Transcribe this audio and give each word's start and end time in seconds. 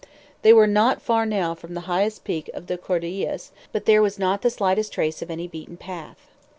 They 0.41 0.51
were 0.51 0.65
not 0.65 0.99
far 0.99 1.27
now 1.27 1.53
from 1.53 1.75
the 1.75 1.81
highest 1.81 2.23
peak 2.23 2.49
of 2.55 2.65
the 2.65 2.75
Cordilleras, 2.79 3.51
but 3.71 3.85
there 3.85 4.01
was 4.01 4.17
not 4.17 4.41
the 4.41 4.49
slightest 4.49 4.93
trace 4.93 5.21
of 5.21 5.29
any 5.29 5.47
beaten 5.47 5.77
path. 5.77 6.17